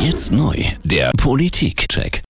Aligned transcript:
Jetzt 0.00 0.30
neu, 0.30 0.54
der 0.84 1.10
Politikcheck. 1.20 2.22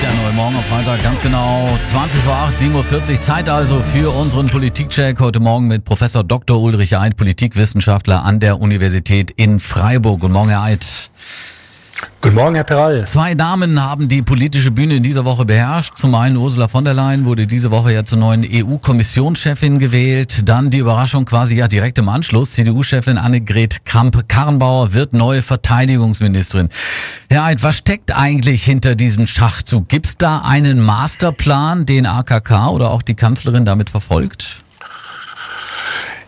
Der 0.00 0.12
neue 0.14 0.32
Morgen 0.32 0.54
auf 0.54 0.64
Freitag, 0.66 1.02
ganz 1.02 1.20
genau 1.20 1.76
20 1.82 2.22
vor 2.22 2.34
8, 2.34 2.56
7.40 2.58 3.10
Uhr. 3.10 3.20
Zeit 3.20 3.48
also 3.48 3.80
für 3.82 4.10
unseren 4.14 4.46
Politikcheck. 4.46 5.18
Heute 5.18 5.40
Morgen 5.40 5.66
mit 5.66 5.84
Professor 5.84 6.22
Dr. 6.22 6.60
Ulrich 6.60 6.96
Eid, 6.96 7.16
Politikwissenschaftler 7.16 8.22
an 8.22 8.38
der 8.38 8.60
Universität 8.60 9.32
in 9.32 9.58
Freiburg. 9.58 10.20
Guten 10.20 10.34
Morgen, 10.34 10.50
Herr 10.50 10.62
Eid. 10.62 11.10
Guten 12.20 12.36
Morgen, 12.36 12.54
Herr 12.54 12.64
Peral. 12.64 13.06
Zwei 13.06 13.34
Damen 13.34 13.82
haben 13.82 14.08
die 14.08 14.22
politische 14.22 14.70
Bühne 14.70 14.96
in 14.96 15.02
dieser 15.02 15.24
Woche 15.24 15.44
beherrscht. 15.44 15.96
Zum 15.96 16.14
einen 16.14 16.36
Ursula 16.36 16.68
von 16.68 16.84
der 16.84 16.94
Leyen 16.94 17.26
wurde 17.26 17.46
diese 17.46 17.70
Woche 17.70 17.92
ja 17.92 18.04
zur 18.04 18.18
neuen 18.18 18.46
EU-Kommissionschefin 18.50 19.78
gewählt. 19.78 20.48
Dann 20.48 20.70
die 20.70 20.78
Überraschung 20.78 21.26
quasi 21.26 21.56
ja 21.56 21.68
direkt 21.68 21.98
im 21.98 22.08
Anschluss. 22.08 22.52
CDU-Chefin 22.52 23.18
Annegret 23.18 23.84
Kramp-Karrenbauer 23.84 24.94
wird 24.94 25.12
neue 25.12 25.42
Verteidigungsministerin. 25.42 26.70
Herr 27.28 27.44
Eid, 27.44 27.62
was 27.62 27.76
steckt 27.76 28.16
eigentlich 28.16 28.64
hinter 28.64 28.94
diesem 28.94 29.26
Schachzug? 29.26 29.88
Gibt 29.88 30.06
es 30.06 30.16
da 30.16 30.38
einen 30.38 30.80
Masterplan, 30.80 31.84
den 31.84 32.06
AKK 32.06 32.68
oder 32.70 32.90
auch 32.90 33.02
die 33.02 33.14
Kanzlerin 33.14 33.64
damit 33.64 33.90
verfolgt? 33.90 34.63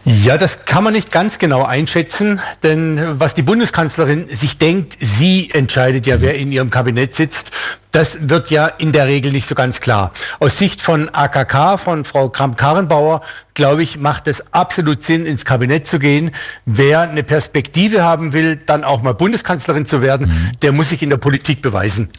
Ja, 0.08 0.38
das 0.38 0.66
kann 0.66 0.84
man 0.84 0.92
nicht 0.92 1.10
ganz 1.10 1.40
genau 1.40 1.64
einschätzen, 1.64 2.40
denn 2.62 3.18
was 3.18 3.34
die 3.34 3.42
Bundeskanzlerin 3.42 4.28
sich 4.28 4.56
denkt, 4.56 4.96
sie 5.00 5.50
entscheidet 5.52 6.06
ja, 6.06 6.20
wer 6.20 6.36
in 6.36 6.52
ihrem 6.52 6.70
Kabinett 6.70 7.16
sitzt. 7.16 7.50
Das 7.92 8.28
wird 8.28 8.50
ja 8.50 8.66
in 8.66 8.92
der 8.92 9.06
Regel 9.06 9.32
nicht 9.32 9.48
so 9.48 9.54
ganz 9.54 9.80
klar. 9.80 10.12
Aus 10.38 10.58
Sicht 10.58 10.82
von 10.82 11.08
AKK, 11.08 11.78
von 11.78 12.04
Frau 12.04 12.28
Kramp-Karrenbauer, 12.28 13.22
glaube 13.56 13.82
ich, 13.82 13.98
macht 13.98 14.28
es 14.28 14.52
absolut 14.52 15.02
Sinn, 15.02 15.26
ins 15.26 15.44
Kabinett 15.44 15.86
zu 15.86 15.98
gehen. 15.98 16.30
Wer 16.66 17.00
eine 17.00 17.22
Perspektive 17.22 18.04
haben 18.04 18.32
will, 18.32 18.56
dann 18.56 18.84
auch 18.84 19.02
mal 19.02 19.14
Bundeskanzlerin 19.14 19.86
zu 19.86 20.02
werden, 20.02 20.28
mhm. 20.28 20.50
der 20.62 20.72
muss 20.72 20.90
sich 20.90 21.02
in 21.02 21.10
der 21.10 21.16
Politik 21.16 21.62
beweisen. 21.62 22.10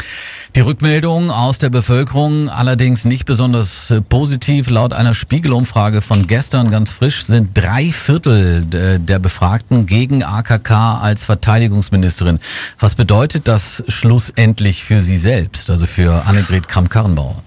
Die 0.55 0.61
Rückmeldung 0.61 1.29
aus 1.29 1.59
der 1.59 1.69
Bevölkerung 1.69 2.49
allerdings 2.49 3.05
nicht 3.05 3.25
besonders 3.25 3.91
äh, 3.91 4.01
positiv. 4.01 4.69
Laut 4.69 4.93
einer 4.93 5.13
Spiegelumfrage 5.13 6.01
von 6.01 6.25
gestern 6.25 6.71
ganz 6.71 6.91
frisch 6.91 7.25
sind 7.25 7.55
drei 7.55 7.91
Viertel 7.91 8.65
der 8.65 9.19
Befragten 9.19 9.85
gegen 9.85 10.23
AKK 10.23 10.99
als 10.99 11.25
Verteidigungsministerin. 11.25 12.39
Was 12.79 12.95
bedeutet 12.95 13.47
das 13.47 13.83
schlussendlich 13.87 14.83
für 14.83 15.01
Sie 15.01 15.17
selbst? 15.17 15.66
Also 15.69 15.87
für 15.87 16.25
Annegret 16.25 16.67
Kramp-Karrenbauer? 16.67 17.43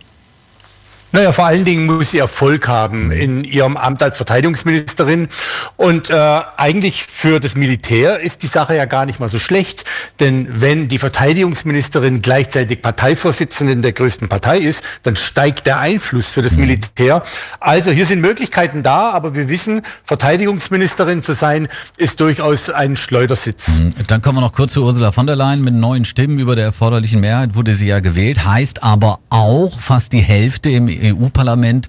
Naja, 1.13 1.33
vor 1.33 1.45
allen 1.45 1.65
Dingen 1.65 1.87
muss 1.87 2.13
sie 2.13 2.19
Erfolg 2.19 2.69
haben 2.69 3.11
in 3.11 3.43
ihrem 3.43 3.77
Amt 3.77 4.01
als 4.03 4.17
Verteidigungsministerin. 4.17 5.29
Und 5.77 6.09
äh, 6.09 6.15
eigentlich 6.57 7.05
für 7.05 7.41
das 7.41 7.57
Militär 7.57 8.21
ist 8.21 8.45
die 8.45 8.47
Sache 8.47 8.77
ja 8.77 8.85
gar 8.85 9.07
nicht 9.07 9.19
mal 9.19 9.29
so 9.29 9.41
schlecht. 9.41 9.85
Denn 10.21 10.47
wenn 10.49 10.87
die 10.87 10.99
Verteidigungsministerin 10.99 12.23
gleichzeitig 12.23 12.81
Parteivorsitzende 12.81 13.77
der 13.77 13.93
größten 13.93 14.29
Partei 14.29 14.59
ist, 14.59 14.85
dann 15.03 15.17
steigt 15.17 15.67
der 15.67 15.81
Einfluss 15.81 16.29
für 16.29 16.43
das 16.43 16.55
mhm. 16.55 16.61
Militär. 16.61 17.23
Also 17.59 17.91
hier 17.91 18.07
sind 18.07 18.21
Möglichkeiten 18.21 18.85
da, 18.85 19.11
aber 19.11 19.35
wir 19.35 19.49
wissen, 19.49 19.83
Verteidigungsministerin 20.05 21.23
zu 21.23 21.35
sein, 21.35 21.69
ist 21.97 22.21
durchaus 22.21 22.71
ein 22.71 22.97
Schleudersitz. 22.97 23.79
Mhm. 23.79 23.95
Dann 24.07 24.23
kommen 24.23 24.39
wir 24.39 24.43
noch 24.43 24.53
kurz 24.53 24.75
zu 24.75 24.85
Ursula 24.85 25.11
von 25.11 25.27
der 25.27 25.35
Leyen. 25.35 25.65
Mit 25.65 25.75
neun 25.75 26.05
Stimmen 26.05 26.39
über 26.39 26.55
der 26.55 26.67
erforderlichen 26.67 27.21
Mehrheit 27.21 27.57
wurde 27.57 27.75
sie 27.75 27.87
ja 27.87 27.99
gewählt. 27.99 28.45
Heißt 28.45 28.85
aber 28.85 29.19
auch 29.29 29.79
fast 29.81 30.13
die 30.13 30.21
Hälfte 30.21 30.71
im 30.71 31.00
EU-Parlament 31.01 31.89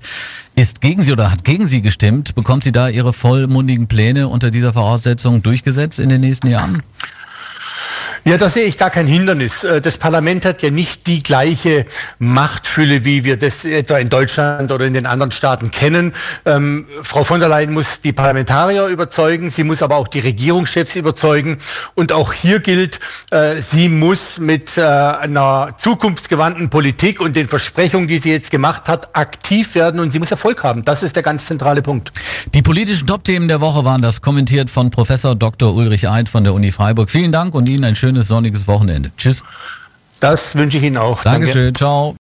ist 0.55 0.81
gegen 0.81 1.01
sie 1.01 1.11
oder 1.11 1.31
hat 1.31 1.43
gegen 1.43 1.67
sie 1.67 1.81
gestimmt. 1.81 2.35
Bekommt 2.35 2.63
sie 2.63 2.71
da 2.71 2.89
ihre 2.89 3.13
vollmundigen 3.13 3.87
Pläne 3.87 4.27
unter 4.27 4.51
dieser 4.51 4.73
Voraussetzung 4.73 5.41
durchgesetzt 5.43 5.99
in 5.99 6.09
den 6.09 6.21
nächsten 6.21 6.47
Jahren? 6.47 6.83
Ja, 8.23 8.37
da 8.37 8.49
sehe 8.49 8.65
ich 8.65 8.77
gar 8.77 8.91
kein 8.91 9.07
Hindernis. 9.07 9.63
Äh, 9.63 9.81
das 9.81 9.97
Parlament 9.97 10.45
hat 10.45 10.61
ja 10.61 10.69
nicht 10.69 11.07
die 11.07 11.23
gleiche 11.23 11.85
Machtfülle, 12.19 13.03
wie 13.03 13.23
wir 13.23 13.35
das 13.35 13.65
etwa 13.65 13.97
in 13.97 14.09
Deutschland 14.09 14.71
oder 14.71 14.85
in 14.85 14.93
den 14.93 15.07
anderen 15.07 15.31
Staaten 15.31 15.71
kennen. 15.71 16.13
Ähm, 16.45 16.85
Frau 17.01 17.23
von 17.23 17.39
der 17.39 17.49
Leyen 17.49 17.73
muss 17.73 18.01
die 18.01 18.13
Parlamentarier 18.13 18.85
überzeugen, 18.87 19.49
sie 19.49 19.63
muss 19.63 19.81
aber 19.81 19.97
auch 19.97 20.07
die 20.07 20.19
Regierungschefs 20.19 20.95
überzeugen. 20.95 21.57
Und 21.95 22.11
auch 22.11 22.31
hier 22.31 22.59
gilt, 22.59 22.99
äh, 23.31 23.59
sie 23.59 23.89
muss 23.89 24.39
mit 24.39 24.77
äh, 24.77 24.81
einer 24.81 25.69
zukunftsgewandten 25.77 26.69
Politik 26.69 27.21
und 27.21 27.35
den 27.35 27.47
Versprechungen, 27.47 28.07
die 28.07 28.19
sie 28.19 28.31
jetzt 28.31 28.51
gemacht 28.51 28.87
hat, 28.87 29.15
aktiv 29.15 29.73
werden 29.73 29.99
und 29.99 30.11
sie 30.11 30.19
muss 30.19 30.29
Erfolg 30.29 30.63
haben. 30.63 30.85
Das 30.85 31.01
ist 31.01 31.15
der 31.15 31.23
ganz 31.23 31.47
zentrale 31.47 31.81
Punkt. 31.81 32.11
Die 32.53 32.61
politischen 32.61 33.07
Top-Themen 33.07 33.47
der 33.47 33.61
Woche 33.61 33.83
waren 33.83 34.03
das 34.03 34.21
kommentiert 34.21 34.69
von 34.69 34.91
Professor 34.91 35.35
Dr. 35.35 35.73
Ulrich 35.73 36.07
Eid 36.07 36.29
von 36.29 36.43
der 36.43 36.53
Uni 36.53 36.71
Freiburg. 36.71 37.09
Vielen 37.09 37.31
Dank 37.31 37.55
und 37.55 37.67
Ihnen 37.67 37.83
ein 37.83 37.95
schönes 38.11 38.27
sonniges 38.27 38.67
Wochenende. 38.67 39.11
Tschüss. 39.15 39.41
Das 40.19 40.55
wünsche 40.55 40.77
ich 40.77 40.83
Ihnen 40.83 40.97
auch. 40.97 41.23
Dankeschön. 41.23 41.65
Danke. 41.65 41.77
Ciao. 41.77 42.15